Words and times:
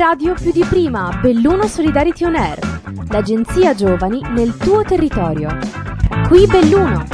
radio 0.00 0.32
più 0.32 0.50
di 0.50 0.64
prima, 0.64 1.18
Belluno 1.20 1.66
Solidarity 1.66 2.24
On 2.24 2.34
Air, 2.34 2.58
l'agenzia 3.10 3.74
giovani 3.74 4.22
nel 4.30 4.56
tuo 4.56 4.82
territorio. 4.82 5.58
Qui 6.26 6.46
Belluno. 6.46 7.04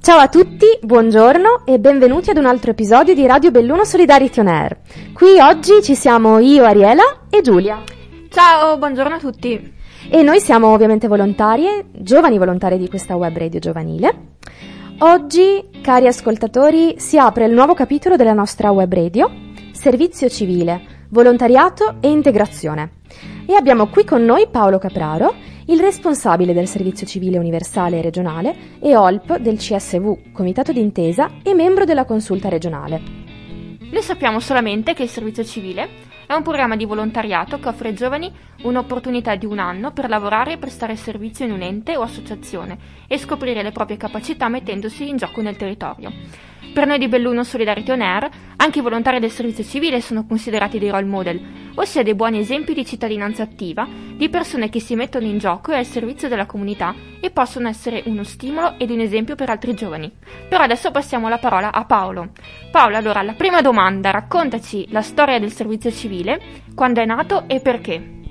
Ciao 0.00 0.18
a 0.18 0.28
tutti, 0.28 0.66
buongiorno 0.80 1.66
e 1.66 1.78
benvenuti 1.78 2.30
ad 2.30 2.38
un 2.38 2.46
altro 2.46 2.70
episodio 2.70 3.12
di 3.12 3.26
Radio 3.26 3.50
Belluno 3.50 3.84
Solidarity 3.84 4.40
On 4.40 4.48
Air. 4.48 4.78
Qui 5.12 5.38
oggi 5.38 5.82
ci 5.82 5.94
siamo 5.94 6.38
io, 6.38 6.64
Ariela 6.64 7.26
e 7.28 7.42
Giulia. 7.42 7.82
Ciao, 8.30 8.78
buongiorno 8.78 9.16
a 9.16 9.18
tutti. 9.18 9.80
E 10.14 10.22
noi 10.22 10.40
siamo 10.40 10.66
ovviamente 10.68 11.08
volontarie, 11.08 11.86
giovani 11.90 12.36
volontarie 12.36 12.76
di 12.76 12.86
questa 12.86 13.16
web 13.16 13.34
radio 13.34 13.58
giovanile. 13.58 14.34
Oggi, 14.98 15.64
cari 15.80 16.06
ascoltatori, 16.06 16.96
si 16.98 17.16
apre 17.16 17.46
il 17.46 17.54
nuovo 17.54 17.72
capitolo 17.72 18.16
della 18.16 18.34
nostra 18.34 18.70
web 18.72 18.92
radio, 18.92 19.30
Servizio 19.72 20.28
civile, 20.28 21.06
volontariato 21.08 21.96
e 22.00 22.10
integrazione. 22.10 22.96
E 23.46 23.54
abbiamo 23.54 23.86
qui 23.86 24.04
con 24.04 24.22
noi 24.22 24.48
Paolo 24.50 24.76
Capraro, 24.76 25.32
il 25.68 25.80
responsabile 25.80 26.52
del 26.52 26.68
Servizio 26.68 27.06
Civile 27.06 27.38
Universale 27.38 27.98
e 27.98 28.02
Regionale 28.02 28.54
e 28.80 28.94
OLP 28.94 29.38
del 29.38 29.56
CSV, 29.56 30.30
Comitato 30.30 30.72
d'Intesa 30.72 31.38
e 31.42 31.54
membro 31.54 31.86
della 31.86 32.04
Consulta 32.04 32.50
regionale. 32.50 33.00
Noi 33.90 34.02
sappiamo 34.02 34.40
solamente 34.40 34.92
che 34.92 35.04
il 35.04 35.08
servizio 35.08 35.42
civile 35.42 36.11
è 36.32 36.36
un 36.36 36.42
programma 36.42 36.76
di 36.76 36.86
volontariato 36.86 37.58
che 37.58 37.68
offre 37.68 37.88
ai 37.88 37.94
giovani 37.94 38.32
un'opportunità 38.62 39.34
di 39.34 39.44
un 39.44 39.58
anno 39.58 39.92
per 39.92 40.08
lavorare 40.08 40.52
e 40.52 40.56
prestare 40.56 40.96
servizio 40.96 41.44
in 41.44 41.52
un 41.52 41.60
ente 41.60 41.96
o 41.96 42.02
associazione 42.02 42.78
e 43.06 43.18
scoprire 43.18 43.62
le 43.62 43.70
proprie 43.72 43.98
capacità 43.98 44.48
mettendosi 44.48 45.08
in 45.08 45.18
gioco 45.18 45.42
nel 45.42 45.56
territorio. 45.56 46.10
Per 46.72 46.86
noi 46.86 46.98
di 46.98 47.08
Belluno 47.08 47.44
Solidarity 47.44 47.90
On 47.90 48.00
Air, 48.00 48.30
anche 48.56 48.78
i 48.78 48.82
volontari 48.82 49.20
del 49.20 49.30
servizio 49.30 49.62
civile 49.62 50.00
sono 50.00 50.24
considerati 50.26 50.78
dei 50.78 50.90
role 50.90 51.04
model, 51.04 51.40
ossia 51.74 52.02
dei 52.02 52.14
buoni 52.14 52.38
esempi 52.38 52.72
di 52.72 52.86
cittadinanza 52.86 53.42
attiva, 53.42 53.86
di 53.86 54.28
persone 54.28 54.70
che 54.70 54.80
si 54.80 54.94
mettono 54.94 55.26
in 55.26 55.38
gioco 55.38 55.72
e 55.72 55.76
al 55.76 55.84
servizio 55.84 56.28
della 56.28 56.46
comunità 56.46 56.94
e 57.20 57.30
possono 57.30 57.68
essere 57.68 58.02
uno 58.06 58.22
stimolo 58.22 58.78
ed 58.78 58.90
un 58.90 59.00
esempio 59.00 59.34
per 59.34 59.50
altri 59.50 59.74
giovani. 59.74 60.10
Però 60.48 60.62
adesso 60.62 60.90
passiamo 60.90 61.28
la 61.28 61.38
parola 61.38 61.72
a 61.72 61.84
Paolo. 61.84 62.30
Paolo, 62.70 62.96
allora, 62.96 63.20
la 63.22 63.34
prima 63.34 63.60
domanda, 63.60 64.10
raccontaci 64.10 64.86
la 64.90 65.02
storia 65.02 65.38
del 65.38 65.52
servizio 65.52 65.90
civile, 65.90 66.40
quando 66.74 67.02
è 67.02 67.04
nato 67.04 67.44
e 67.48 67.60
perché. 67.60 68.21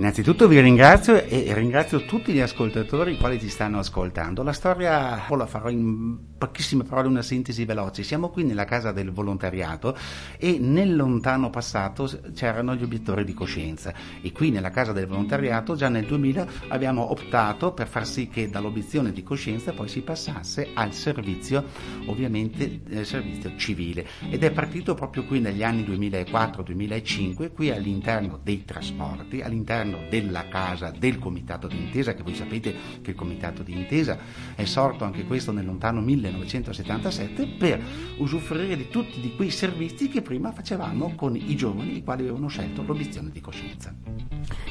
Innanzitutto 0.00 0.48
vi 0.48 0.58
ringrazio 0.58 1.22
e 1.26 1.52
ringrazio 1.52 2.06
tutti 2.06 2.32
gli 2.32 2.40
ascoltatori 2.40 3.12
i 3.12 3.18
quali 3.18 3.36
ti 3.36 3.50
stanno 3.50 3.80
ascoltando. 3.80 4.42
La 4.42 4.54
storia 4.54 5.22
la 5.28 5.46
farò 5.46 5.68
in 5.68 6.16
pochissime 6.38 6.84
parole, 6.84 7.08
una 7.08 7.20
sintesi 7.20 7.66
veloce. 7.66 8.02
Siamo 8.02 8.30
qui 8.30 8.44
nella 8.44 8.64
casa 8.64 8.92
del 8.92 9.12
volontariato 9.12 9.94
e 10.38 10.56
nel 10.58 10.96
lontano 10.96 11.50
passato 11.50 12.10
c'erano 12.34 12.74
gli 12.74 12.82
obiettori 12.82 13.26
di 13.26 13.34
coscienza 13.34 13.92
e 14.22 14.32
qui 14.32 14.48
nella 14.48 14.70
casa 14.70 14.92
del 14.92 15.06
volontariato 15.06 15.76
già 15.76 15.90
nel 15.90 16.06
2000 16.06 16.46
abbiamo 16.68 17.10
optato 17.10 17.74
per 17.74 17.86
far 17.86 18.06
sì 18.06 18.28
che 18.28 18.48
dall'obiezione 18.48 19.12
di 19.12 19.22
coscienza 19.22 19.74
poi 19.74 19.88
si 19.88 20.00
passasse 20.00 20.70
al 20.72 20.94
servizio, 20.94 21.62
ovviamente 22.06 22.80
eh, 22.88 23.04
servizio 23.04 23.54
civile 23.56 24.06
ed 24.30 24.42
è 24.44 24.50
partito 24.50 24.94
proprio 24.94 25.26
qui 25.26 25.40
negli 25.40 25.62
anni 25.62 25.82
2004-2005 25.82 27.52
qui 27.52 27.70
all'interno 27.70 28.40
dei 28.42 28.64
trasporti, 28.64 29.42
all'interno 29.42 29.89
della 30.08 30.48
casa 30.48 30.92
del 30.96 31.18
comitato 31.18 31.66
d'intesa 31.66 32.14
che 32.14 32.22
voi 32.22 32.34
sapete 32.34 32.74
che 33.02 33.10
il 33.10 33.16
comitato 33.16 33.62
d'intesa 33.62 34.18
è 34.54 34.64
sorto 34.64 35.04
anche 35.04 35.24
questo 35.24 35.52
nel 35.52 35.64
lontano 35.64 36.00
1900 36.00 36.38
1977 36.60 37.46
per 37.58 37.80
usufruire 38.18 38.76
di 38.76 38.88
tutti 38.88 39.20
di 39.20 39.34
quei 39.34 39.50
servizi 39.50 40.08
che 40.08 40.22
prima 40.22 40.52
facevamo 40.52 41.14
con 41.14 41.36
i 41.36 41.56
giovani 41.56 41.96
i 41.96 42.04
quali 42.04 42.22
avevano 42.22 42.48
scelto 42.48 42.82
l'obiezione 42.82 43.30
di 43.30 43.40
coscienza. 43.40 43.92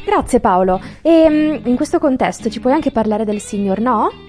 Grazie 0.06 0.40
Paolo. 0.40 0.82
E 1.02 1.28
mm, 1.30 1.66
in 1.66 1.76
questo 1.76 2.00
contesto 2.00 2.50
ci 2.50 2.60
puoi 2.60 2.74
anche 2.74 2.92
parlare 2.92 3.26
del 3.26 3.40
signor 3.40 3.80
No? 3.80 4.29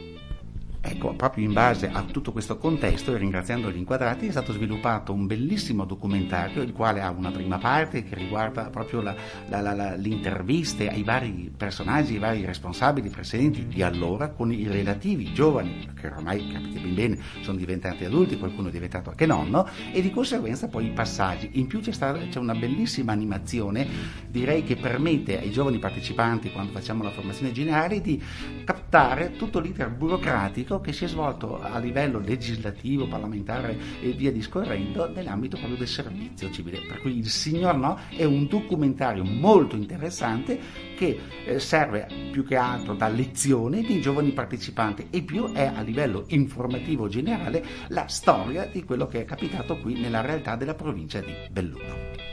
Ecco, 0.91 1.15
proprio 1.15 1.45
in 1.45 1.53
base 1.53 1.89
a 1.89 2.03
tutto 2.03 2.33
questo 2.33 2.59
contesto 2.59 3.15
e 3.15 3.19
ringraziando 3.19 3.71
gli 3.71 3.77
inquadrati 3.77 4.27
è 4.27 4.31
stato 4.33 4.53
sviluppato 4.53 5.13
un 5.13 5.25
bellissimo 5.25 5.85
documentario 5.85 6.63
il 6.63 6.73
quale 6.73 7.01
ha 7.01 7.11
una 7.11 7.31
prima 7.31 7.59
parte 7.59 8.03
che 8.03 8.17
riguarda 8.17 8.71
proprio 8.71 9.01
la, 9.01 9.15
la, 9.49 9.61
la, 9.61 9.95
le 9.95 10.09
interviste 10.09 10.89
ai 10.89 11.05
vari 11.05 11.53
personaggi, 11.57 12.15
ai 12.15 12.19
vari 12.19 12.45
responsabili 12.45 13.09
presenti 13.09 13.69
di 13.69 13.83
allora 13.83 14.31
con 14.31 14.53
i 14.53 14.67
relativi 14.67 15.33
giovani 15.33 15.89
che 15.95 16.09
ormai 16.09 16.49
capite 16.49 16.81
ben 16.81 16.95
bene 16.95 17.19
sono 17.41 17.57
diventati 17.57 18.05
adulti, 18.05 18.37
qualcuno 18.37 18.67
è 18.67 18.73
diventato 18.73 19.11
anche 19.11 19.27
nonno 19.27 19.69
e 19.93 20.03
di 20.03 20.11
conseguenza 20.11 20.67
poi 20.67 20.87
i 20.87 20.91
passaggi. 20.91 21.51
In 21.53 21.69
più 21.69 21.79
c'è, 21.79 21.93
stata, 21.93 22.19
c'è 22.19 22.41
una 22.41 22.55
bellissima 22.55 23.13
animazione 23.13 23.87
direi 24.29 24.65
che 24.65 24.75
permette 24.75 25.39
ai 25.39 25.53
giovani 25.53 25.79
partecipanti 25.79 26.51
quando 26.51 26.73
facciamo 26.73 27.05
la 27.05 27.13
formazione 27.13 27.53
generale 27.53 28.01
di 28.01 28.21
captare 28.65 29.37
tutto 29.37 29.61
l'iter 29.61 29.89
burocratico 29.91 30.80
che 30.81 30.93
si 30.93 31.05
è 31.05 31.09
svolto 31.09 31.61
a 31.61 31.79
livello 31.79 32.19
legislativo, 32.19 33.07
parlamentare 33.07 33.79
e 34.01 34.13
via 34.13 34.33
discorrendo 34.33 35.09
nell'ambito 35.09 35.57
proprio 35.57 35.79
del 35.79 35.89
servizio 35.89 36.51
civile. 36.51 36.81
Per 36.87 37.01
cui 37.01 37.19
il 37.19 37.29
Signor 37.29 37.77
No 37.77 37.99
è 38.17 38.25
un 38.25 38.47
documentario 38.47 39.25
molto 39.25 39.77
interessante 39.77 40.59
che 40.97 41.19
eh, 41.45 41.59
serve 41.59 42.07
più 42.31 42.45
che 42.45 42.57
altro 42.57 42.95
da 42.95 43.09
lezione 43.09 43.83
dei 43.83 44.01
giovani 44.01 44.33
partecipanti 44.33 45.09
e 45.11 45.23
più 45.23 45.53
è 45.53 45.73
a 45.75 45.81
livello 45.83 46.25
informativo 46.29 47.09
generale 47.09 47.65
la 47.89 48.07
storia 48.07 48.67
di 48.67 48.85
quello 48.85 49.07
che 49.07 49.21
è 49.21 49.25
capitato 49.25 49.79
qui 49.79 49.99
nella 49.99 50.21
realtà 50.21 50.57
della 50.57 50.75
provincia 50.75 51.21
di 51.21 51.33
Belluno. 51.51 52.29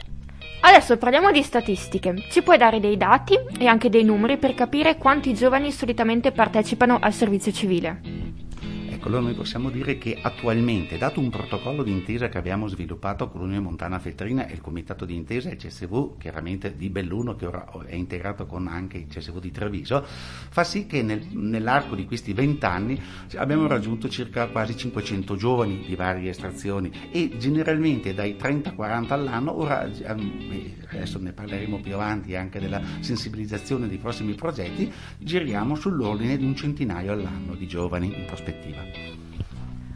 Adesso 0.60 0.98
parliamo 0.98 1.32
di 1.32 1.44
statistiche. 1.44 2.26
Ci 2.30 2.42
puoi 2.42 2.58
dare 2.58 2.80
dei 2.80 2.98
dati 2.98 3.40
e 3.58 3.68
anche 3.68 3.90
dei 3.90 4.04
numeri 4.04 4.38
per 4.38 4.54
capire 4.54 4.98
quanti 4.98 5.34
giovani 5.34 5.72
solitamente 5.72 6.32
partecipano 6.32 6.98
al 7.00 7.14
servizio 7.14 7.54
civile? 7.54 8.27
Allora 9.08 9.22
noi 9.22 9.36
possiamo 9.36 9.70
dire 9.70 9.98
che 9.98 10.20
attualmente, 10.22 10.98
dato 10.98 11.22
un 11.22 11.30
protocollo 11.30 11.82
d'intesa 11.82 12.28
che 12.28 12.38
abbiamo 12.38 12.68
sviluppato 12.68 13.30
con 13.30 13.40
l'Unione 13.40 13.62
Montana 13.62 14.00
Feltrina 14.00 14.48
e 14.48 14.52
il 14.52 14.60
Comitato 14.60 15.06
d'Intesa 15.06 15.48
e 15.48 15.54
il 15.54 15.58
CSV, 15.60 16.18
chiaramente 16.18 16.76
di 16.76 16.90
Belluno, 16.90 17.38
che 17.38 17.46
ora 17.46 17.66
è 17.86 17.96
integrato 17.96 18.46
con 18.46 18.68
anche 18.68 18.98
il 18.98 19.08
CSV 19.08 19.40
di 19.40 19.50
Treviso, 19.50 20.04
fa 20.06 20.66
sì 20.66 20.88
che 20.88 21.04
nel, 21.04 21.26
nell'arco 21.32 21.96
di 21.96 22.06
questi 22.06 22.34
vent'anni 22.34 23.02
abbiamo 23.36 23.66
raggiunto 23.66 24.10
circa 24.10 24.48
quasi 24.48 24.76
500 24.76 25.38
giovani 25.38 25.86
di 25.88 25.96
varie 25.96 26.32
estrazioni 26.32 26.92
e 27.10 27.38
generalmente 27.38 28.14
dai 28.14 28.36
30-40 28.38 29.14
all'anno, 29.14 29.58
ora 29.58 29.86
ehm, 29.86 30.74
adesso 30.92 31.18
ne 31.18 31.32
parleremo 31.32 31.80
più 31.80 31.94
avanti 31.94 32.36
anche 32.36 32.60
della 32.60 32.82
sensibilizzazione 33.00 33.88
dei 33.88 34.00
prossimi 34.00 34.34
progetti, 34.34 34.92
giriamo 35.18 35.76
sull'ordine 35.76 36.36
di 36.36 36.44
un 36.44 36.58
centinaio 36.58 37.14
all'anno 37.14 37.56
di 37.56 37.68
giovani 37.68 38.08
in 38.08 38.26
prospettiva. 38.26 38.97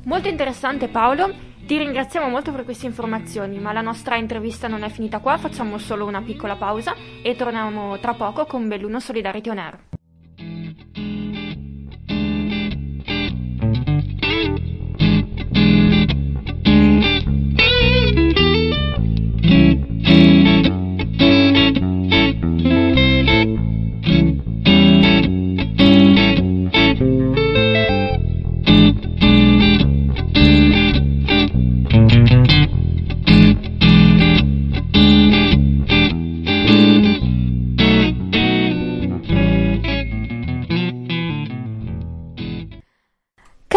Molto 0.04 0.28
interessante 0.28 0.88
Paolo, 0.88 1.34
ti 1.66 1.78
ringraziamo 1.78 2.28
molto 2.28 2.52
per 2.52 2.64
queste 2.66 2.88
informazioni, 2.88 3.60
ma 3.60 3.72
la 3.72 3.82
nostra 3.82 4.16
intervista 4.16 4.68
non 4.68 4.84
è 4.84 4.90
finita 4.90 5.20
qua, 5.20 5.38
facciamo 5.38 5.78
solo 5.78 6.06
una 6.06 6.22
piccola 6.22 6.56
pausa 6.56 6.96
e 7.22 7.36
torniamo 7.36 8.00
tra 8.00 8.14
poco 8.14 8.46
con 8.46 8.68
Belluno 8.68 9.00
Solidarity 9.00 9.50
On 9.50 9.58
Air. 9.58 9.91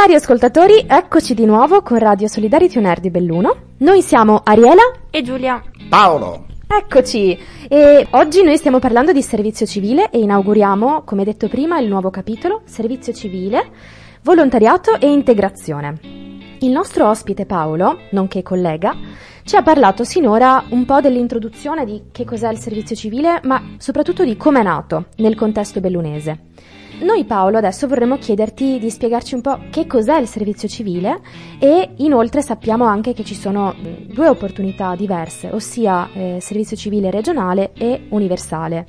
Cari 0.05 0.17
ascoltatori, 0.17 0.85
eccoci 0.87 1.33
di 1.33 1.47
nuovo 1.47 1.81
con 1.81 1.97
Radio 1.97 2.29
Solidarity 2.29 2.77
On 2.77 2.85
Air 2.85 3.01
di 3.01 3.09
Belluno. 3.09 3.57
Noi 3.79 4.03
siamo 4.03 4.43
Ariela 4.45 4.83
e 5.09 5.23
Giulia. 5.23 5.63
Paolo. 5.89 6.45
Eccoci, 6.67 7.39
e 7.67 8.07
oggi 8.11 8.43
noi 8.43 8.59
stiamo 8.59 8.81
parlando 8.81 9.13
di 9.13 9.23
servizio 9.23 9.65
civile 9.65 10.11
e 10.11 10.19
inauguriamo, 10.19 11.05
come 11.05 11.25
detto 11.25 11.49
prima, 11.49 11.79
il 11.79 11.89
nuovo 11.89 12.11
capitolo 12.11 12.61
Servizio 12.67 13.15
civile, 13.15 13.71
volontariato 14.21 15.01
e 15.01 15.11
integrazione. 15.11 15.99
Il 16.61 16.71
nostro 16.71 17.09
ospite 17.09 17.47
Paolo, 17.47 18.01
nonché 18.11 18.43
collega, 18.43 18.95
ci 19.43 19.57
ha 19.57 19.63
parlato 19.63 20.05
sinora 20.05 20.65
un 20.69 20.85
po' 20.85 21.01
dell'introduzione 21.01 21.87
di 21.87 22.03
che 22.13 22.27
cos'è 22.27 22.51
il 22.51 22.59
servizio 22.59 22.95
civile, 22.95 23.41
ma 23.45 23.77
soprattutto 23.79 24.23
di 24.23 24.37
come 24.37 24.61
è 24.61 24.65
nato 24.65 25.07
nel 25.17 25.35
contesto 25.35 25.81
bellunese. 25.81 26.41
Noi 27.01 27.25
Paolo 27.25 27.59
adesso 27.59 27.89
vorremmo 27.89 28.19
chiederti 28.19 28.79
di 28.79 28.89
spiegarci 28.89 29.35
un 29.35 29.41
po' 29.41 29.59
che 29.71 29.87
cos'è 29.87 30.19
il 30.19 30.29
servizio 30.29 30.69
civile 30.69 31.21
e 31.59 31.91
inoltre 31.97 32.41
sappiamo 32.41 32.85
anche 32.85 33.13
che 33.13 33.25
ci 33.25 33.35
sono 33.35 33.75
due 34.07 34.29
opportunità 34.29 34.95
diverse, 34.95 35.51
ossia 35.51 36.09
eh, 36.15 36.39
servizio 36.41 36.77
civile 36.77 37.11
regionale 37.11 37.73
e 37.75 38.07
universale. 38.11 38.87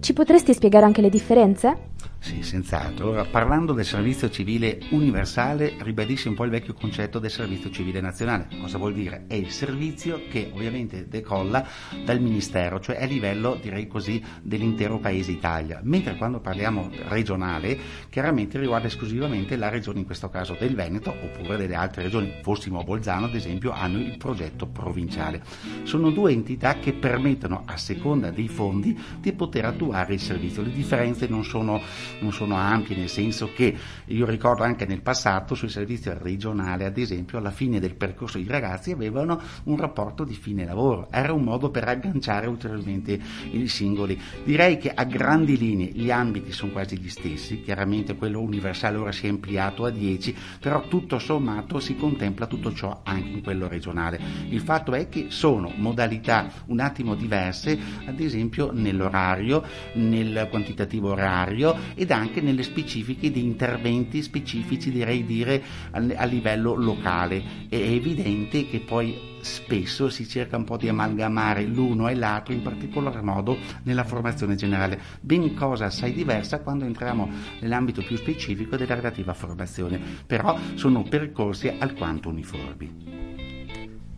Ci 0.00 0.12
potresti 0.12 0.52
spiegare 0.52 0.84
anche 0.84 1.00
le 1.00 1.08
differenze? 1.08 1.89
Sì, 2.22 2.42
senz'altro. 2.42 3.08
Ora, 3.08 3.24
parlando 3.24 3.72
del 3.72 3.86
servizio 3.86 4.28
civile 4.28 4.78
universale, 4.90 5.76
ribadisce 5.78 6.28
un 6.28 6.34
po' 6.34 6.44
il 6.44 6.50
vecchio 6.50 6.74
concetto 6.74 7.18
del 7.18 7.30
servizio 7.30 7.70
civile 7.70 8.02
nazionale. 8.02 8.46
Cosa 8.60 8.76
vuol 8.76 8.92
dire? 8.92 9.24
È 9.26 9.32
il 9.32 9.50
servizio 9.50 10.20
che 10.28 10.50
ovviamente 10.52 11.08
decolla 11.08 11.66
dal 12.04 12.20
Ministero, 12.20 12.78
cioè 12.78 13.02
a 13.02 13.06
livello, 13.06 13.58
direi 13.60 13.86
così, 13.86 14.22
dell'intero 14.42 14.98
paese 14.98 15.30
Italia. 15.32 15.80
Mentre 15.82 16.16
quando 16.16 16.40
parliamo 16.40 16.90
regionale, 17.08 17.78
chiaramente 18.10 18.58
riguarda 18.58 18.88
esclusivamente 18.88 19.56
la 19.56 19.70
regione, 19.70 20.00
in 20.00 20.04
questo 20.04 20.28
caso 20.28 20.54
del 20.58 20.74
Veneto, 20.74 21.10
oppure 21.10 21.56
delle 21.56 21.74
altre 21.74 22.02
regioni. 22.02 22.34
Fossimo 22.42 22.80
a 22.80 22.84
Bolzano, 22.84 23.26
ad 23.26 23.34
esempio, 23.34 23.70
hanno 23.70 23.98
il 23.98 24.18
progetto 24.18 24.66
provinciale. 24.66 25.42
Sono 25.84 26.10
due 26.10 26.32
entità 26.32 26.78
che 26.80 26.92
permettono, 26.92 27.62
a 27.64 27.78
seconda 27.78 28.30
dei 28.30 28.48
fondi, 28.48 28.96
di 29.18 29.32
poter 29.32 29.64
attuare 29.64 30.12
il 30.12 30.20
servizio. 30.20 30.60
Le 30.60 30.70
differenze 30.70 31.26
non 31.26 31.44
sono 31.44 31.80
non 32.20 32.32
sono 32.32 32.56
ampi, 32.56 32.94
nel 32.94 33.08
senso 33.08 33.50
che 33.54 33.74
io 34.06 34.26
ricordo 34.26 34.62
anche 34.62 34.86
nel 34.86 35.00
passato 35.00 35.54
sul 35.54 35.70
servizio 35.70 36.16
regionale, 36.18 36.84
ad 36.84 36.98
esempio, 36.98 37.38
alla 37.38 37.50
fine 37.50 37.80
del 37.80 37.94
percorso 37.94 38.38
i 38.38 38.46
ragazzi 38.46 38.90
avevano 38.90 39.40
un 39.64 39.76
rapporto 39.76 40.24
di 40.24 40.34
fine 40.34 40.64
lavoro, 40.64 41.08
era 41.10 41.32
un 41.32 41.42
modo 41.42 41.70
per 41.70 41.88
agganciare 41.88 42.46
ulteriormente 42.46 43.18
i 43.52 43.68
singoli. 43.68 44.20
Direi 44.44 44.78
che 44.78 44.92
a 44.92 45.04
grandi 45.04 45.56
linee 45.56 45.90
gli 45.92 46.10
ambiti 46.10 46.52
sono 46.52 46.72
quasi 46.72 46.98
gli 46.98 47.08
stessi, 47.08 47.62
chiaramente 47.62 48.16
quello 48.16 48.40
universale 48.40 48.96
ora 48.96 49.12
si 49.12 49.26
è 49.26 49.28
ampliato 49.28 49.84
a 49.84 49.90
10, 49.90 50.34
però 50.60 50.86
tutto 50.88 51.18
sommato 51.18 51.80
si 51.80 51.96
contempla 51.96 52.46
tutto 52.46 52.72
ciò 52.72 53.00
anche 53.04 53.28
in 53.28 53.42
quello 53.42 53.68
regionale. 53.68 54.20
Il 54.48 54.60
fatto 54.60 54.92
è 54.94 55.08
che 55.08 55.26
sono 55.28 55.72
modalità 55.76 56.50
un 56.66 56.80
attimo 56.80 57.14
diverse, 57.14 57.78
ad 58.06 58.20
esempio 58.20 58.70
nell'orario, 58.72 59.62
nel 59.94 60.48
quantitativo 60.50 61.10
orario 61.10 61.76
ed 62.00 62.12
anche 62.12 62.40
nelle 62.40 62.62
specifiche 62.62 63.30
di 63.30 63.44
interventi 63.44 64.22
specifici, 64.22 64.90
direi 64.90 65.22
dire, 65.26 65.62
a, 65.90 66.24
livello 66.24 66.74
locale. 66.74 67.42
È 67.68 67.76
evidente 67.76 68.66
che 68.66 68.80
poi 68.80 69.36
spesso 69.42 70.08
si 70.08 70.26
cerca 70.26 70.56
un 70.56 70.64
po' 70.64 70.78
di 70.78 70.88
amalgamare 70.88 71.62
l'uno 71.64 72.08
e 72.08 72.14
l'altro, 72.14 72.54
in 72.54 72.62
particolar 72.62 73.22
modo 73.22 73.58
nella 73.82 74.04
formazione 74.04 74.54
generale, 74.54 74.98
ben 75.20 75.52
cosa 75.54 75.84
assai 75.86 76.14
diversa 76.14 76.60
quando 76.60 76.86
entriamo 76.86 77.28
nell'ambito 77.60 78.00
più 78.00 78.16
specifico 78.16 78.78
della 78.78 78.94
relativa 78.94 79.34
formazione, 79.34 80.00
però 80.26 80.58
sono 80.76 81.02
percorsi 81.02 81.68
alquanto 81.68 82.30
uniformi. 82.30 83.29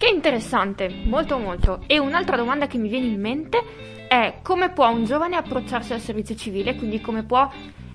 Che 0.03 0.09
interessante, 0.09 0.93
molto 1.05 1.39
molto. 1.39 1.85
E 1.87 2.01
un'altra 2.01 2.37
domanda 2.37 2.67
che 2.67 2.77
mi 2.77 2.89
viene 2.89 3.07
in 3.07 3.21
mente 3.21 3.63
è 4.09 4.41
come 4.43 4.71
può 4.71 4.91
un 4.91 5.05
giovane 5.05 5.37
approcciarsi 5.37 5.93
al 5.93 6.01
servizio 6.01 6.35
civile, 6.35 6.75
quindi 6.75 7.01
come 7.01 7.23
può 7.23 7.49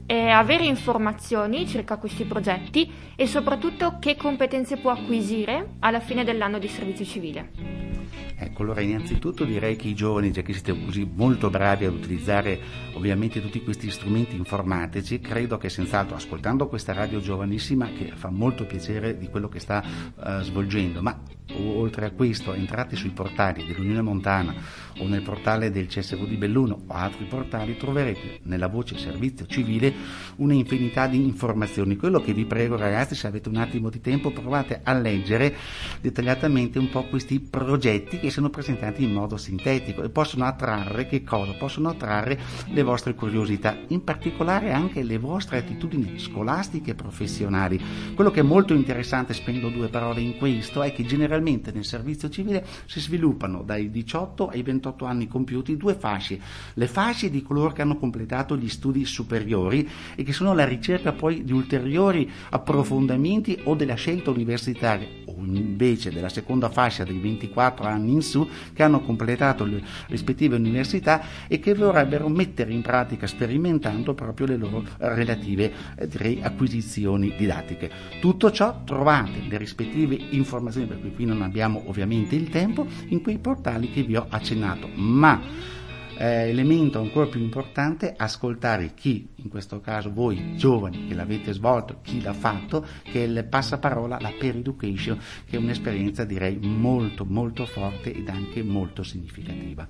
eh, 0.06 0.30
avere 0.30 0.64
informazioni 0.64 1.68
circa 1.68 1.98
questi 1.98 2.24
progetti 2.24 2.90
e 3.14 3.28
soprattutto 3.28 3.98
che 4.00 4.16
competenze 4.16 4.78
può 4.78 4.92
acquisire 4.92 5.72
alla 5.82 6.00
fine 6.00 6.24
dell'anno 6.24 6.60
di 6.60 6.70
servizio 6.70 7.04
civile. 7.04 7.97
Ecco, 8.40 8.62
allora 8.62 8.82
innanzitutto 8.82 9.46
direi 9.46 9.76
che 9.76 9.88
i 9.88 9.96
giovani, 9.96 10.32
già 10.32 10.44
che 10.44 10.54
siete 10.54 10.76
così 10.86 11.10
molto 11.12 11.50
bravi 11.50 11.86
ad 11.86 11.94
utilizzare 11.94 12.60
ovviamente 12.94 13.42
tutti 13.42 13.64
questi 13.64 13.90
strumenti 13.90 14.36
informatici, 14.36 15.20
credo 15.20 15.58
che 15.58 15.70
senz'altro 15.70 16.16
ascoltando 16.16 16.68
questa 16.68 16.94
radio 16.94 17.20
giovanissima 17.20 17.90
che 17.92 18.12
fa 18.14 18.30
molto 18.30 18.66
piacere 18.66 19.18
di 19.18 19.28
quello 19.30 19.50
che 19.50 19.60
sta 19.60 19.84
uh, 20.16 20.42
svolgendo, 20.42 21.02
ma 21.02 21.20
oltre 21.56 22.06
a 22.06 22.12
questo 22.12 22.54
entrate 22.54 22.96
sui 22.96 23.10
portali 23.10 23.66
dell'Unione 23.66 24.02
Montana 24.02 24.54
o 25.00 25.08
nel 25.08 25.22
portale 25.22 25.72
del 25.72 25.88
CSV 25.88 26.28
di 26.28 26.36
Belluno 26.36 26.84
o 26.88 26.94
altri 26.94 27.26
portali 27.26 27.78
troverete 27.78 28.40
nella 28.44 28.68
voce 28.68 28.98
servizio 28.98 29.46
civile 29.46 29.94
una 30.38 30.54
infinità 30.54 31.08
di 31.08 31.24
informazioni. 31.24 31.96
Quello 31.96 32.20
che 32.20 32.34
vi 32.34 32.46
prego 32.46 32.76
ragazzi, 32.76 33.16
se 33.16 33.28
avete 33.28 33.50
un 33.50 33.58
attimo 33.58 33.90
di 33.90 34.02
tempo, 34.02 34.32
provate 34.32 34.82
a 34.84 34.94
leggere 34.94 35.56
dettagliatamente 36.02 36.80
un 36.80 36.90
po' 36.90 37.06
questi 37.06 37.40
progetti 37.40 38.20
sono 38.30 38.50
presentati 38.50 39.04
in 39.04 39.12
modo 39.12 39.38
sintetico 39.38 40.04
e 40.04 40.10
possono 40.10 40.46
attrarre 40.46 41.08
che 41.08 41.24
cosa? 41.24 41.54
Possono 41.54 41.90
attrarre 41.90 42.40
le 42.68 42.84
vostre 42.84 43.14
curiosità, 43.14 43.78
in 43.88 44.04
particolare 44.04 44.72
anche 44.72 45.04
le 45.04 45.18
vostre 45.18 45.58
attitudini 45.58 46.20
scolastiche 46.20 46.92
e 46.92 46.96
professionali. 46.96 47.80
Quello 48.14 48.32
che 48.32 48.42
è 48.42 48.44
molto 48.44 48.74
interessante, 48.74 49.34
spendo 49.34 49.70
due 49.70 49.88
parole 49.88 50.22
in 50.22 50.38
questo, 50.38 50.84
è 50.84 50.94
che 50.94 51.06
generalmente 51.06 51.72
nel 51.72 51.86
servizio 51.86 52.30
civile 52.30 52.66
si 52.86 53.00
sviluppano 53.00 53.64
dai 53.64 53.90
18 53.90 54.50
ai 54.50 54.64
28 54.64 55.06
anni 55.06 55.28
compiuti 55.28 55.78
due 55.78 55.94
fasce, 55.94 56.40
le 56.74 56.88
fasce 56.88 57.30
di 57.30 57.42
coloro 57.42 57.72
che 57.72 57.82
hanno 57.82 57.98
completato 57.98 58.58
gli 58.58 58.70
studi 58.70 59.06
superiori 59.06 59.88
e 60.16 60.24
che 60.24 60.34
sono 60.34 60.52
alla 60.52 60.66
ricerca 60.66 61.14
poi 61.14 61.44
di 61.44 61.54
ulteriori 61.54 62.30
approfondimenti 62.50 63.62
o 63.64 63.76
della 63.76 63.96
scelta 63.96 64.32
universitaria, 64.32 65.08
o 65.26 65.36
invece 65.38 66.12
della 66.12 66.30
seconda 66.30 66.70
fascia 66.70 67.04
dei 67.04 67.20
24 67.20 67.86
anni 67.86 68.14
in 68.18 68.22
su 68.24 68.48
che 68.74 68.84
hanno 68.84 69.02
completato 69.02 69.64
le 69.64 69.82
rispettive 70.08 70.56
università 70.56 71.22
e 71.48 71.60
che 71.60 71.74
vorrebbero 71.74 72.28
mettere 72.28 72.74
in 72.74 72.82
pratica 72.82 73.28
sperimentando 73.28 74.14
proprio 74.14 74.48
le 74.48 74.58
loro 74.58 74.84
relative 74.98 75.72
eh, 75.96 76.08
direi, 76.08 76.40
acquisizioni 76.42 77.34
didattiche. 77.38 77.90
Tutto 78.20 78.52
ciò 78.52 78.82
trovate 78.84 79.44
le 79.48 79.58
rispettive 79.58 80.16
informazioni, 80.32 80.88
per 80.88 81.00
cui 81.00 81.14
qui 81.14 81.26
non 81.26 81.42
abbiamo 81.42 81.84
ovviamente 81.86 82.36
il 82.36 82.50
tempo, 82.50 82.88
in 83.08 83.22
quei 83.22 83.38
portali 83.38 83.92
che 83.92 84.04
vi 84.04 84.16
ho 84.16 84.26
accennato, 84.30 84.90
ma 84.96 85.76
eh, 86.18 86.50
elemento 86.50 87.00
ancora 87.00 87.28
più 87.28 87.40
importante, 87.40 88.14
ascoltare 88.16 88.94
chi, 88.94 89.28
in 89.36 89.50
questo 89.50 89.80
caso 89.80 90.12
voi 90.12 90.56
giovani 90.56 91.08
che 91.08 91.14
l'avete 91.14 91.54
svolto, 91.54 92.00
chi 92.02 92.22
l'ha 92.22 92.34
fatto, 92.34 92.86
che 93.04 93.24
è 93.24 93.28
il 93.28 93.46
passaparola, 93.50 94.18
la 94.20 94.34
peer 94.38 94.58
education, 94.58 95.20
che 95.46 95.58
è 95.58 95.60
un'esperienza 95.60 96.24
direi 96.24 96.58
molto 96.62 97.26
molto 97.26 97.66
forte 97.66 98.14
ed 98.14 98.30
anche 98.30 98.64
molto 98.64 99.04
significativa. 99.04 99.88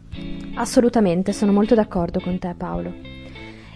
Assolutamente, 0.55 1.33
sono 1.33 1.51
molto 1.51 1.75
d'accordo 1.75 2.19
con 2.19 2.37
te 2.39 2.53
Paolo. 2.57 2.93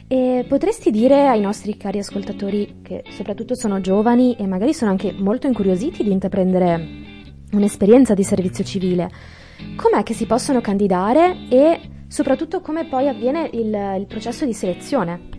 E 0.08 0.46
potresti 0.46 0.92
dire 0.92 1.28
ai 1.28 1.40
nostri 1.40 1.78
cari 1.78 2.00
ascoltatori, 2.00 2.80
che 2.82 3.04
soprattutto 3.12 3.56
sono 3.56 3.80
giovani 3.80 4.36
e 4.36 4.46
magari 4.46 4.74
sono 4.74 4.92
anche 4.92 5.14
molto 5.14 5.48
incuriositi 5.48 6.04
di 6.04 6.12
intraprendere 6.12 6.86
un'esperienza 7.54 8.14
di 8.14 8.24
servizio 8.24 8.64
civile, 8.66 9.10
com'è 9.76 10.04
che 10.04 10.14
si 10.14 10.26
possono 10.26 10.60
candidare 10.60 11.48
e 11.50 11.80
soprattutto 12.12 12.60
come 12.60 12.86
poi 12.86 13.08
avviene 13.08 13.50
il, 13.54 13.74
il 14.00 14.06
processo 14.06 14.46
di 14.46 14.54
selezione. 14.54 15.30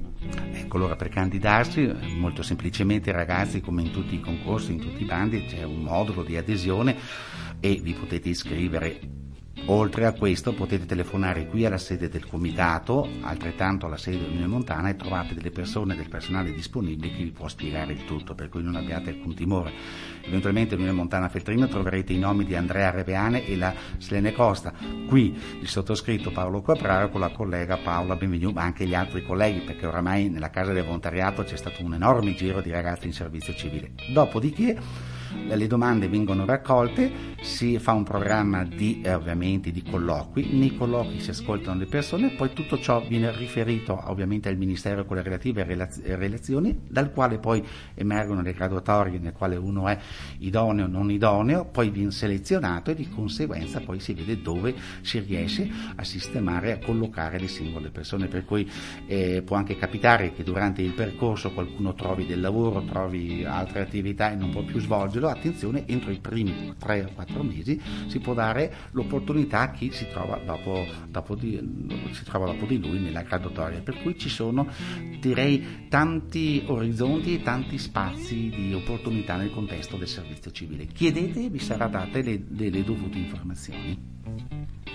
Ecco, 0.55 0.79
allora 0.79 0.97
per 0.97 1.11
candidarsi, 1.11 1.87
molto 2.17 2.43
semplicemente 2.43 3.12
ragazzi, 3.12 3.61
come 3.61 3.83
in 3.83 3.91
tutti 3.91 4.14
i 4.14 4.21
concorsi, 4.21 4.73
in 4.73 4.81
tutti 4.81 5.02
i 5.02 5.05
bandi, 5.05 5.45
c'è 5.45 5.64
un 5.64 5.83
modulo 5.83 6.23
di 6.23 6.38
adesione 6.38 6.97
e 7.61 7.79
vi 7.83 7.93
potete 7.93 8.31
iscrivere 8.31 8.99
Oltre 9.66 10.07
a 10.07 10.12
questo 10.12 10.54
potete 10.54 10.87
telefonare 10.87 11.47
qui 11.47 11.64
alla 11.64 11.78
sede 11.78 12.09
del 12.09 12.26
comitato, 12.26 13.09
altrettanto 13.21 13.87
alla 13.87 13.97
sede 13.97 14.19
dell'Unione 14.19 14.49
Montana 14.49 14.88
e 14.88 14.97
trovate 14.97 15.35
delle 15.35 15.52
persone, 15.52 15.95
del 15.95 16.09
personale 16.09 16.52
disponibile 16.52 17.14
che 17.14 17.23
vi 17.23 17.31
può 17.31 17.47
spiegare 17.47 17.92
il 17.92 18.04
tutto, 18.04 18.35
per 18.35 18.49
cui 18.49 18.62
non 18.62 18.75
abbiate 18.75 19.11
alcun 19.11 19.35
timore. 19.35 19.73
Eventualmente 20.23 20.75
all'Unione 20.75 20.97
Montana 20.97 21.28
Feltrino 21.28 21.69
troverete 21.69 22.12
i 22.12 22.19
nomi 22.19 22.45
di 22.45 22.57
Andrea 22.57 22.90
Rebeane 22.90 23.47
e 23.47 23.57
la 23.57 23.73
Selene 23.99 24.33
Costa. 24.33 24.75
Qui 25.07 25.38
il 25.61 25.69
sottoscritto 25.69 26.33
Paolo 26.33 26.61
Quapraro 26.61 27.11
con 27.11 27.21
la 27.21 27.31
collega 27.31 27.76
Paola 27.76 28.16
Benvenuto, 28.16 28.54
ma 28.54 28.62
anche 28.62 28.85
gli 28.85 28.95
altri 28.95 29.25
colleghi, 29.25 29.61
perché 29.61 29.87
oramai 29.87 30.28
nella 30.28 30.50
casa 30.50 30.73
del 30.73 30.83
volontariato 30.83 31.45
c'è 31.45 31.57
stato 31.57 31.85
un 31.85 31.95
enorme 31.95 32.35
giro 32.35 32.61
di 32.61 32.73
ragazzi 32.73 33.07
in 33.07 33.12
servizio 33.12 33.54
civile. 33.54 33.92
Dopodiché 34.12 34.76
le 35.47 35.67
domande 35.67 36.09
vengono 36.09 36.45
raccolte, 36.45 37.31
si 37.41 37.79
fa 37.79 37.93
un 37.93 38.05
programma 38.05 38.65
di, 38.65 39.01
eh, 39.03 39.15
ovviamente, 39.15 39.71
di 39.71 39.83
colloqui, 39.83 40.57
nei 40.57 40.77
colloqui 40.77 41.21
si 41.21 41.31
ascoltano 41.31 41.79
le 41.79 41.87
persone, 41.87 42.31
poi 42.31 42.53
tutto 42.53 42.79
ciò 42.79 43.05
viene 43.07 43.35
riferito 43.37 44.01
ovviamente 44.07 44.49
al 44.49 44.57
Ministero 44.57 45.05
con 45.05 45.17
le 45.17 45.23
relative 45.23 45.65
relazioni, 45.65 46.79
dal 46.89 47.12
quale 47.12 47.39
poi 47.39 47.65
emergono 47.95 48.43
le 48.43 48.53
graduatorie 48.53 49.19
nel 49.19 49.33
quale 49.33 49.57
uno 49.57 49.89
è 49.89 49.99
idoneo 50.39 50.85
o 50.85 50.89
non 50.89 51.11
idoneo, 51.11 51.65
poi 51.67 51.91
viene 51.91 52.11
selezionato 52.11 52.91
e 52.91 52.95
di 52.95 53.09
conseguenza 53.09 53.81
poi 53.81 54.01
si 54.01 54.15
vede 54.15 54.41
dove 54.41 54.75
si 55.03 55.19
riesce 55.19 55.69
a 55.97 56.05
sistemare, 56.05 56.73
a 56.73 56.79
collocare 56.79 57.39
le 57.39 57.49
singole 57.49 57.91
persone, 57.91 58.27
per 58.29 58.45
cui 58.45 58.69
eh, 59.07 59.43
può 59.45 59.57
anche 59.57 59.77
capitare 59.77 60.33
che 60.33 60.43
durante 60.43 60.83
il 60.83 60.93
percorso 60.93 61.53
qualcuno 61.53 61.95
trovi 61.95 62.27
del 62.27 62.41
lavoro, 62.41 62.83
trovi 62.85 63.45
altre 63.45 63.81
attività 63.81 64.31
e 64.33 64.37
non 64.37 64.51
può 64.51 64.62
più 64.62 64.79
svolgere 64.79 65.22
farcelo, 65.23 65.29
attenzione, 65.29 65.87
entro 65.87 66.11
i 66.11 66.19
primi 66.19 66.75
3 66.76 67.05
o 67.05 67.12
4 67.14 67.43
mesi 67.43 67.81
si 68.07 68.19
può 68.19 68.35
dare 68.35 68.75
l'opportunità 68.93 69.61
a 69.61 69.71
chi 69.71 69.93
si 69.93 70.07
trova 70.11 70.38
dopo, 70.45 70.85
dopo, 71.09 71.35
di, 71.35 71.59
si 72.12 72.25
trova 72.25 72.47
dopo 72.47 72.67
di 72.67 72.79
lui 72.79 72.99
nella 72.99 73.23
graduatoria. 73.23 73.81
Per 73.81 74.00
cui 74.02 74.19
ci 74.19 74.29
sono, 74.29 74.69
direi, 75.21 75.87
tanti 75.88 76.64
orizzonti 76.67 77.35
e 77.35 77.43
tanti 77.43 77.79
spazi 77.79 78.50
di 78.50 78.75
opportunità 78.75 79.37
nel 79.37 79.52
contesto 79.52 79.97
del 79.97 80.09
servizio 80.09 80.50
civile. 80.50 80.87
Chiedete 80.87 81.45
e 81.45 81.49
vi 81.49 81.59
sarà 81.59 81.87
date 81.87 82.23
le, 82.23 82.43
le, 82.49 82.71
le 82.71 82.85
dovute 82.85 83.19
informazioni. 83.19 84.11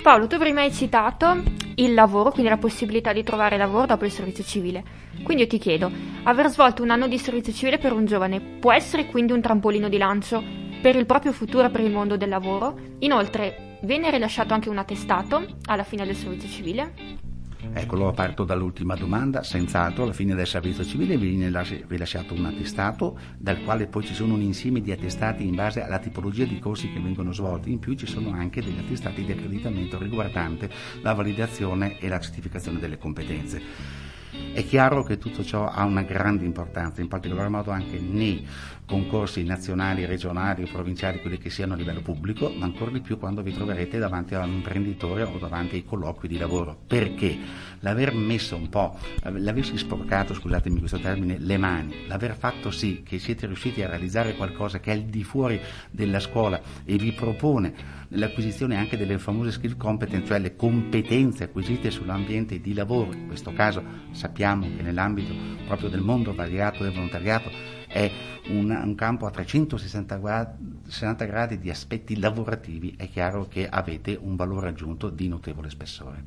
Paolo, 0.08 0.28
tu 0.28 0.38
prima 0.38 0.62
hai 0.62 0.72
citato 0.72 1.44
il 1.76 1.94
lavoro, 1.94 2.32
quindi 2.32 2.50
la 2.50 2.56
possibilità 2.56 3.12
di 3.12 3.24
trovare 3.24 3.58
lavoro 3.58 3.88
dopo 3.88 4.06
il 4.06 4.12
servizio 4.12 4.42
civile. 4.42 4.82
Quindi 5.22 5.44
io 5.44 5.50
ti 5.50 5.58
chiedo, 5.58 5.92
aver 6.24 6.48
svolto 6.48 6.82
un 6.82 6.92
anno 6.92 7.10
di 7.10 7.18
servizio 7.18 7.52
civile 7.52 7.78
per 7.78 7.92
un 7.92 8.06
giovane 8.06 8.40
può 8.40 8.72
essere 8.72 9.08
quindi 9.08 9.34
un 9.34 9.42
trampolino 9.42 9.90
di 9.90 9.98
lancio 9.98 10.42
per 10.82 10.96
il 10.96 11.06
proprio 11.06 11.34
futuro 11.34 11.70
per 11.70 11.82
il 11.82 11.92
mondo 11.92 12.16
del 12.16 12.30
lavoro? 12.30 12.80
Inoltre, 13.00 13.80
viene 13.82 14.10
rilasciato 14.10 14.54
anche 14.54 14.70
un 14.70 14.78
attestato 14.78 15.46
alla 15.66 15.84
fine 15.84 16.06
del 16.06 16.16
servizio 16.16 16.48
civile? 16.48 17.27
Ecco, 17.74 17.96
lo 17.96 18.12
parto 18.12 18.44
dall'ultima 18.44 18.96
domanda, 18.96 19.44
senz'altro 19.44 20.04
alla 20.04 20.14
fine 20.14 20.36
del 20.36 20.48
servizio 20.48 20.84
civile 20.84 21.18
viene 21.18 21.52
rilasciato 21.88 22.34
un 22.34 22.46
attestato 22.46 23.18
dal 23.38 23.62
quale 23.64 23.88
poi 23.88 24.04
ci 24.04 24.14
sono 24.14 24.34
un 24.34 24.42
insieme 24.42 24.82
di 24.82 24.92
attestati 24.92 25.46
in 25.46 25.56
base 25.56 25.82
alla 25.82 26.00
tipologia 26.00 26.46
di 26.46 26.60
corsi 26.60 26.92
che 26.92 27.00
vengono 27.00 27.32
svolti, 27.32 27.72
in 27.72 27.80
più 27.80 27.94
ci 27.94 28.08
sono 28.08 28.32
anche 28.32 28.62
degli 28.62 28.80
attestati 28.80 29.24
di 29.24 29.32
accreditamento 29.32 29.98
riguardante 29.98 30.70
la 31.02 31.14
validazione 31.14 32.00
e 32.00 32.08
la 32.08 32.20
certificazione 32.20 32.80
delle 32.80 32.98
competenze. 32.98 34.07
È 34.54 34.66
chiaro 34.66 35.04
che 35.04 35.18
tutto 35.18 35.44
ciò 35.44 35.68
ha 35.68 35.84
una 35.84 36.04
grande 36.04 36.46
importanza, 36.46 37.02
in 37.02 37.08
particolar 37.08 37.50
modo 37.50 37.72
anche 37.72 38.00
nei 38.00 38.46
concorsi 38.86 39.44
nazionali, 39.44 40.06
regionali 40.06 40.66
provinciali, 40.66 41.20
quelli 41.20 41.38
che 41.38 41.50
siano 41.50 41.74
a 41.74 41.76
livello 41.76 42.02
pubblico, 42.02 42.50
ma 42.50 42.66
ancora 42.66 42.92
di 42.92 43.02
più 43.02 43.20
quando 43.20 43.42
vi 43.42 43.54
troverete 43.54 43.98
davanti 43.98 44.34
a 44.34 44.44
un 44.44 44.54
imprenditore 44.54 45.24
o 45.24 45.38
davanti 45.38 45.76
ai 45.76 45.86
colloqui 45.86 46.28
di 46.28 46.38
lavoro. 46.38 46.78
Perché 46.88 47.38
l'aver 47.82 48.14
messo 48.14 48.56
un 48.56 48.70
po', 48.70 48.98
l'aversi 49.24 49.78
sporcato, 49.78 50.34
scusatemi 50.34 50.80
questo 50.80 51.00
termine, 51.00 51.38
le 51.38 51.58
mani, 51.58 52.08
l'aver 52.08 52.36
fatto 52.36 52.72
sì 52.72 53.04
che 53.04 53.20
siete 53.20 53.46
riusciti 53.46 53.84
a 53.84 53.88
realizzare 53.88 54.36
qualcosa 54.36 54.80
che 54.80 54.92
è 54.92 54.96
al 54.96 55.04
di 55.04 55.24
fuori 55.24 55.60
della 55.92 56.20
scuola 56.20 56.60
e 56.86 56.96
vi 56.96 57.12
propone 57.12 57.96
l'acquisizione 58.12 58.78
anche 58.78 58.96
delle 58.96 59.18
famose 59.18 59.52
skill 59.52 59.76
competence, 59.76 60.28
cioè 60.28 60.40
le 60.40 60.56
competenze 60.56 61.46
acquisite 61.46 61.92
sull'ambiente 61.92 62.62
di 62.62 62.74
lavoro, 62.74 63.12
in 63.12 63.28
questo 63.28 63.52
caso 63.52 63.84
sappiamo 64.18 64.68
che 64.76 64.82
nell'ambito 64.82 65.34
proprio 65.66 65.90
del 65.90 66.02
mondo 66.02 66.34
variato 66.34 66.84
del 66.84 66.92
volontariato 66.92 67.50
è 67.88 68.12
un, 68.50 68.70
un 68.70 68.96
campo 68.96 69.28
a 69.28 69.32
360 69.32 70.18
gradi, 70.18 71.26
gradi 71.26 71.60
di 71.60 71.70
aspetti 71.70 72.20
lavorativi, 72.20 72.96
è 72.98 73.08
chiaro 73.08 73.48
che 73.48 73.68
avete 73.70 74.18
un 74.20 74.36
valore 74.36 74.70
aggiunto 74.70 75.10
di 75.10 75.28
notevole 75.28 75.70
spessore. 75.70 76.24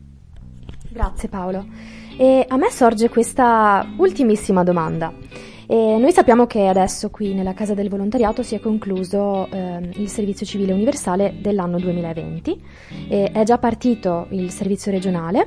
Grazie 0.89 1.29
Paolo. 1.29 1.67
E 2.17 2.45
a 2.49 2.57
me 2.57 2.71
sorge 2.71 3.09
questa 3.09 3.87
ultimissima 3.97 4.63
domanda. 4.63 5.13
E 5.73 5.99
noi 5.99 6.11
sappiamo 6.11 6.49
che 6.49 6.67
adesso 6.67 7.11
qui 7.11 7.33
nella 7.33 7.55
Casa 7.55 7.75
del 7.75 7.89
Volontariato 7.89 8.43
si 8.43 8.57
è 8.57 8.59
concluso 8.59 9.47
eh, 9.53 9.79
il 9.99 10.09
servizio 10.09 10.45
civile 10.45 10.73
universale 10.73 11.37
dell'anno 11.41 11.79
2020 11.79 12.61
e 13.09 13.31
è 13.31 13.45
già 13.45 13.57
partito 13.57 14.27
il 14.31 14.51
servizio 14.51 14.91
regionale, 14.91 15.47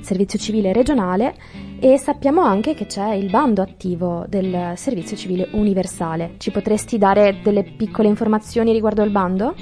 servizio 0.00 0.38
civile 0.38 0.72
regionale 0.72 1.34
e 1.80 1.98
sappiamo 1.98 2.42
anche 2.42 2.74
che 2.74 2.86
c'è 2.86 3.14
il 3.14 3.28
bando 3.28 3.62
attivo 3.62 4.24
del 4.28 4.74
servizio 4.76 5.16
civile 5.16 5.48
universale. 5.54 6.34
Ci 6.36 6.52
potresti 6.52 6.96
dare 6.96 7.40
delle 7.42 7.64
piccole 7.64 8.06
informazioni 8.06 8.70
riguardo 8.70 9.02
al 9.02 9.10
bando? 9.10 9.56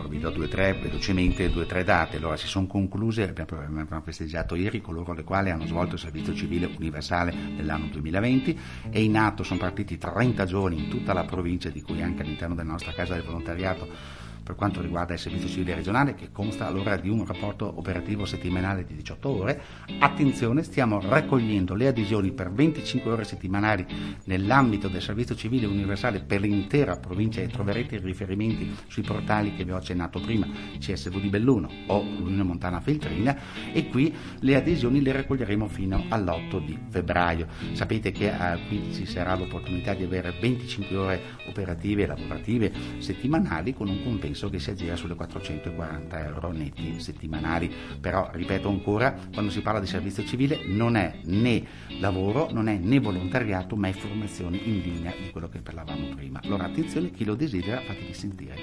Allora 0.00 0.08
vi 0.08 0.18
do 0.18 0.30
due 0.30 0.46
o 0.46 0.48
tre, 0.48 0.72
velocemente 0.72 1.50
due 1.50 1.64
o 1.64 1.66
tre 1.66 1.84
date. 1.84 2.16
Allora 2.16 2.36
si 2.36 2.46
sono 2.46 2.66
concluse, 2.66 3.28
abbiamo, 3.28 3.80
abbiamo 3.80 4.02
festeggiato 4.02 4.54
ieri 4.54 4.80
coloro 4.80 5.12
le 5.12 5.24
quali 5.24 5.50
hanno 5.50 5.66
svolto 5.66 5.94
il 5.94 6.00
servizio 6.00 6.34
civile 6.34 6.70
universale 6.76 7.34
dell'anno 7.56 7.86
2020 7.86 8.58
e 8.90 9.02
in 9.02 9.16
atto 9.16 9.42
sono 9.42 9.60
partiti 9.60 9.98
30 9.98 10.44
giorni 10.46 10.84
in 10.84 10.88
tutta 10.88 11.12
la 11.12 11.24
provincia, 11.24 11.68
di 11.68 11.82
cui 11.82 12.02
anche 12.02 12.22
all'interno 12.22 12.54
della 12.54 12.70
nostra 12.70 12.92
casa 12.92 13.14
del 13.14 13.24
volontariato 13.24 14.28
per 14.50 14.58
quanto 14.58 14.80
riguarda 14.80 15.12
il 15.12 15.20
servizio 15.20 15.48
civile 15.48 15.76
regionale 15.76 16.16
che 16.16 16.32
consta 16.32 16.66
allora 16.66 16.96
di 16.96 17.08
un 17.08 17.24
rapporto 17.24 17.72
operativo 17.78 18.24
settimanale 18.24 18.84
di 18.84 18.96
18 18.96 19.28
ore. 19.28 19.62
Attenzione, 20.00 20.64
stiamo 20.64 21.00
raccogliendo 21.00 21.74
le 21.74 21.86
adesioni 21.86 22.32
per 22.32 22.50
25 22.50 23.12
ore 23.12 23.22
settimanali 23.22 23.86
nell'ambito 24.24 24.88
del 24.88 25.02
servizio 25.02 25.36
civile 25.36 25.66
universale 25.66 26.20
per 26.20 26.40
l'intera 26.40 26.96
provincia 26.96 27.40
e 27.40 27.46
troverete 27.46 27.94
i 27.94 27.98
riferimenti 28.00 28.74
sui 28.88 29.04
portali 29.04 29.54
che 29.54 29.64
vi 29.64 29.70
ho 29.70 29.76
accennato 29.76 30.20
prima, 30.20 30.48
CSV 30.78 31.20
di 31.20 31.28
Belluno 31.28 31.70
o 31.86 32.02
l'Unione 32.02 32.42
Montana 32.42 32.80
Feltrina 32.80 33.36
e 33.72 33.88
qui 33.88 34.12
le 34.40 34.56
adesioni 34.56 35.00
le 35.00 35.12
raccoglieremo 35.12 35.68
fino 35.68 36.06
all'8 36.08 36.64
di 36.64 36.76
febbraio. 36.88 37.46
Sapete 37.72 38.10
che 38.10 38.26
eh, 38.26 38.58
qui 38.66 38.92
ci 38.92 39.06
sarà 39.06 39.36
l'opportunità 39.36 39.94
di 39.94 40.02
avere 40.02 40.34
25 40.40 40.96
ore 40.96 41.20
operative 41.46 42.02
e 42.02 42.06
lavorative 42.06 42.72
settimanali 42.98 43.74
con 43.74 43.88
un 43.88 44.02
compenso 44.02 44.39
penso 44.40 44.48
che 44.48 44.58
si 44.58 44.70
aggira 44.70 44.96
sulle 44.96 45.14
440 45.14 46.24
euro 46.24 46.50
netti 46.50 46.98
settimanali, 46.98 47.70
però 48.00 48.30
ripeto 48.32 48.68
ancora, 48.68 49.14
quando 49.32 49.50
si 49.50 49.60
parla 49.60 49.80
di 49.80 49.86
servizio 49.86 50.24
civile 50.24 50.60
non 50.64 50.96
è 50.96 51.18
né 51.24 51.62
lavoro, 52.00 52.48
non 52.50 52.68
è 52.68 52.76
né 52.76 52.98
volontariato, 53.00 53.76
ma 53.76 53.88
è 53.88 53.92
formazione 53.92 54.56
in 54.56 54.80
linea 54.80 55.12
di 55.20 55.30
quello 55.30 55.48
che 55.48 55.58
parlavamo 55.58 56.14
prima. 56.14 56.40
Allora 56.42 56.64
attenzione, 56.64 57.10
chi 57.10 57.24
lo 57.24 57.34
desidera 57.34 57.82
fatevi 57.82 58.14
sentire. 58.14 58.54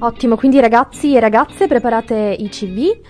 Ottimo, 0.00 0.36
quindi 0.36 0.60
ragazzi 0.60 1.14
e 1.14 1.20
ragazze 1.20 1.66
preparate 1.66 2.36
i 2.38 2.48
CV. 2.50 3.00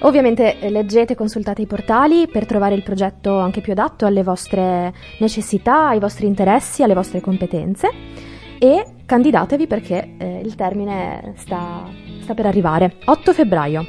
Ovviamente 0.00 0.58
eh, 0.58 0.70
leggete 0.70 1.14
consultate 1.14 1.62
i 1.62 1.66
portali 1.66 2.26
per 2.26 2.44
trovare 2.44 2.74
il 2.74 2.82
progetto 2.82 3.38
anche 3.38 3.60
più 3.60 3.70
adatto 3.70 4.04
alle 4.04 4.24
vostre 4.24 4.92
necessità, 5.20 5.88
ai 5.88 6.00
vostri 6.00 6.26
interessi, 6.26 6.82
alle 6.82 6.94
vostre 6.94 7.20
competenze 7.20 8.32
e 8.64 8.82
candidatevi 9.04 9.66
perché 9.66 10.14
eh, 10.16 10.40
il 10.42 10.54
termine 10.54 11.34
sta, 11.36 11.86
sta 12.22 12.32
per 12.32 12.46
arrivare. 12.46 12.96
8 13.04 13.32
febbraio. 13.34 13.86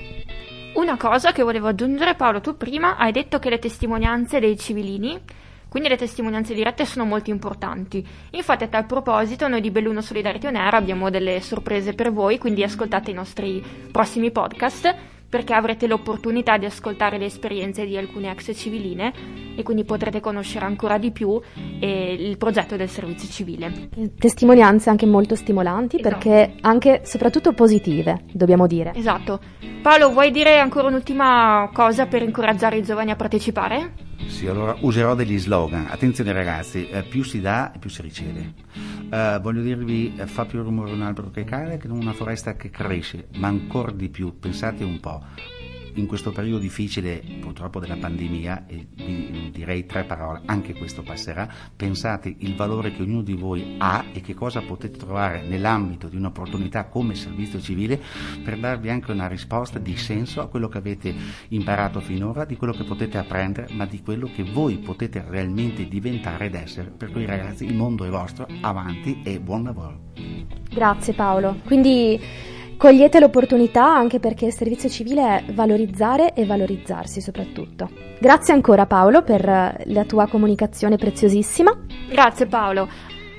Una 0.74 0.98
cosa 0.98 1.32
che 1.32 1.44
volevo 1.44 1.70
aggiungere, 1.70 2.16
Paolo, 2.16 2.42
tu 2.42 2.58
prima 2.58 2.98
hai 2.98 3.14
detto 3.14 3.40
che 3.40 3.50
le 3.50 3.58
testimonianze 3.58 4.42
dei 4.42 4.58
civilini, 4.58 5.18
quindi 5.70 5.88
le 5.88 5.96
testimonianze 5.96 6.54
dirette, 6.54 6.86
sono 6.86 7.06
molto 7.06 7.30
importanti. 7.30 8.06
Infatti, 8.32 8.66
a 8.66 8.68
tal 8.68 8.86
proposito, 8.86 9.48
noi 9.48 9.62
di 9.62 9.72
Belluno 9.72 10.02
Solidarity 10.02 10.48
On 10.48 10.58
Air 10.58 10.74
abbiamo 10.74 11.10
delle 11.10 11.40
sorprese 11.40 11.94
per 11.94 12.12
voi, 12.12 12.38
quindi 12.38 12.62
ascoltate 12.62 13.12
i 13.12 13.14
nostri 13.14 13.64
prossimi 13.90 14.30
podcast 14.30 14.94
perché 15.28 15.54
avrete 15.54 15.88
l'opportunità 15.88 16.58
di 16.58 16.66
ascoltare 16.66 17.18
le 17.18 17.26
esperienze 17.26 17.86
di 17.86 17.98
alcune 17.98 18.32
ex 18.32 18.52
civiline 18.56 19.14
e 19.56 19.64
quindi 19.64 19.84
potrete 19.84 20.20
conoscere 20.20 20.66
ancora 20.66 20.98
di 20.98 21.12
più 21.12 21.40
eh, 21.80 22.14
il 22.14 22.38
progetto 22.38 22.76
del 22.76 22.90
servizio 22.90 23.28
civile. 23.30 23.90
Testimonianze 24.18 24.90
anche 24.90 25.06
molto 25.06 25.36
stimolanti 25.36 26.00
esatto. 26.00 26.10
perché 26.10 26.56
anche 26.62 27.02
soprattutto 27.04 27.54
positive, 27.54 28.24
dobbiamo 28.32 28.68
dire. 28.68 28.94
Esatto. 28.96 29.40
Paolo, 29.82 30.12
vuoi 30.12 30.32
dire 30.32 30.60
ancora 30.60 30.88
un'ultima 30.88 31.70
cosa 31.74 32.06
per 32.08 32.22
incoraggiare 32.22 32.78
i 32.78 32.84
giovani 32.84 33.12
a 33.12 33.16
partecipare? 33.16 33.94
Sì, 34.28 34.48
allora 34.48 34.76
userò 34.80 35.14
degli 35.16 35.38
slogan. 35.38 35.88
Attenzione 35.90 36.34
ragazzi, 36.34 36.90
eh, 36.90 37.04
più 37.04 37.24
si 37.24 37.40
dà 37.40 37.72
e 37.72 37.78
più 37.78 37.90
si 37.90 38.02
riceve. 38.02 38.54
Uh, 39.10 39.40
voglio 39.40 39.62
dirvi, 39.62 40.16
eh, 40.18 40.26
fa 40.26 40.46
più 40.46 40.64
rumore 40.64 40.92
un 40.92 41.02
albero 41.02 41.30
che 41.30 41.44
cade 41.44 41.78
che 41.78 41.88
una 41.88 42.14
foresta 42.14 42.56
che 42.56 42.70
cresce, 42.70 43.28
ma 43.36 43.48
ancora 43.48 43.92
di 43.92 44.10
più, 44.10 44.38
pensate 44.40 44.84
un 44.84 45.00
po', 45.00 45.24
in 45.96 46.08
questo 46.08 46.32
periodo 46.32 46.60
difficile 46.60 47.22
purtroppo 47.40 47.80
della 47.80 47.98
pandemia, 47.98 48.66
e 48.68 48.88
direi 49.52 49.86
tre 49.86 50.04
parole, 50.04 50.42
anche 50.46 50.74
questo 50.74 51.04
passerà, 51.04 51.48
pensate 51.76 52.34
il 52.40 52.56
valore 52.56 52.94
che 52.94 53.02
ognuno 53.02 53.22
di 53.22 53.34
voi 53.34 53.76
ha 53.78 54.06
e 54.14 54.22
che 54.22 54.34
cosa 54.34 54.62
potete 54.62 54.98
trovare 54.98 55.44
nell'ambito 55.44 56.08
di 56.08 56.16
un'opportunità 56.18 56.86
come 56.86 57.16
servizio 57.16 57.60
civile 57.60 58.02
per 58.44 58.58
darvi 58.58 58.90
anche 58.90 59.12
una 59.12 59.28
risposta 59.28 59.80
di 59.80 59.96
senso 59.96 60.42
a 60.42 60.48
quello 60.48 60.68
che 60.68 60.78
avete 60.78 61.14
imparato 61.50 62.00
finora, 62.00 62.46
di 62.46 62.58
quello 62.58 62.74
che 62.74 62.84
potete 62.84 63.18
apprendere, 63.18 63.74
ma 63.74 63.86
di 63.86 64.02
quello 64.02 64.30
che 64.34 64.44
voi 64.44 64.78
potete 64.78 65.24
realmente 65.28 65.88
diventare 65.88 66.48
ed 66.48 66.56
essere. 66.56 66.90
Per 66.90 67.12
cui 67.12 67.26
ragazzi 67.26 67.66
il 67.66 67.76
mondo 67.76 68.06
è 68.06 68.10
vostro, 68.10 68.48
avanti 68.62 69.22
e 69.24 69.40
buon 69.40 69.64
lavoro. 69.64 70.00
Grazie 70.70 71.14
Paolo. 71.14 71.58
Quindi 71.66 72.20
Cogliete 72.78 73.20
l'opportunità 73.20 73.86
anche 73.86 74.20
perché 74.20 74.46
il 74.46 74.54
servizio 74.54 74.90
civile 74.90 75.38
è 75.38 75.54
valorizzare 75.54 76.34
e 76.34 76.46
valorizzarsi 76.46 77.22
soprattutto. 77.22 77.90
Grazie 78.20 78.54
ancora 78.54 78.86
Paolo 78.86 79.24
per 79.24 79.84
la 79.86 80.04
tua 80.06 80.28
comunicazione 80.28 80.98
preziosissima. 80.98 81.76
Grazie 82.10 82.46
Paolo. 82.48 82.88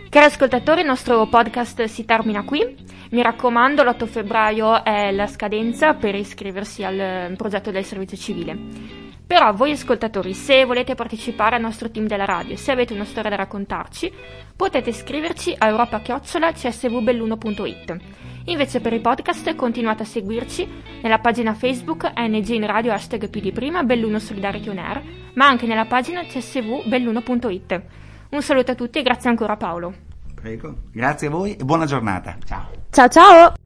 Cari 0.08 0.26
ascoltatori, 0.26 0.80
il 0.80 0.86
nostro 0.86 1.26
podcast 1.26 1.84
si 1.84 2.04
termina 2.04 2.44
qui. 2.44 2.84
Mi 3.10 3.22
raccomando, 3.22 3.82
l'8 3.82 4.06
febbraio 4.06 4.82
è 4.82 5.12
la 5.12 5.26
scadenza 5.26 5.94
per 5.94 6.14
iscriversi 6.14 6.82
al 6.82 7.34
progetto 7.36 7.70
del 7.70 7.84
servizio 7.84 8.16
civile. 8.16 9.05
Però 9.26 9.52
voi 9.52 9.72
ascoltatori, 9.72 10.32
se 10.34 10.64
volete 10.64 10.94
partecipare 10.94 11.56
al 11.56 11.62
nostro 11.62 11.90
team 11.90 12.06
della 12.06 12.24
radio, 12.24 12.56
se 12.56 12.70
avete 12.70 12.92
una 12.92 13.04
storia 13.04 13.30
da 13.30 13.36
raccontarci, 13.36 14.12
potete 14.54 14.92
scriverci 14.92 15.52
a 15.58 15.66
europachiocciolacsvbelluno.it. 15.66 17.96
Invece 18.44 18.80
per 18.80 18.92
i 18.92 19.00
podcast 19.00 19.56
continuate 19.56 20.04
a 20.04 20.06
seguirci 20.06 20.68
nella 21.02 21.18
pagina 21.18 21.54
Facebook 21.54 22.12
NG 22.16 22.50
in 22.50 22.66
radio 22.66 22.92
hashtag 22.92 23.28
più 23.28 23.40
di 23.40 23.50
prima 23.50 23.82
Belluno 23.82 24.20
Solidarity 24.20 24.68
On 24.68 24.78
Air, 24.78 25.02
ma 25.34 25.48
anche 25.48 25.66
nella 25.66 25.86
pagina 25.86 26.22
csvbelluno.it. 26.22 27.82
Un 28.30 28.42
saluto 28.42 28.70
a 28.70 28.76
tutti 28.76 29.00
e 29.00 29.02
grazie 29.02 29.28
ancora 29.28 29.56
Paolo. 29.56 29.92
Prego, 30.36 30.82
grazie 30.92 31.26
a 31.26 31.30
voi 31.30 31.56
e 31.56 31.64
buona 31.64 31.86
giornata. 31.86 32.36
Ciao. 32.44 32.70
Ciao 32.90 33.08
ciao! 33.08 33.65